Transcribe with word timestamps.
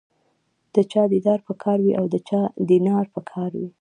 د 0.73 0.75
چا 0.91 1.03
دیدار 1.13 1.39
په 1.47 1.53
کار 1.63 1.77
وي 1.83 1.93
او 1.99 2.05
د 2.13 2.15
چا 2.29 2.41
دینار 2.69 3.05
په 3.13 3.21
کار 3.31 3.51
وي. 3.59 3.69